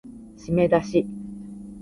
[0.35, 1.05] しめだし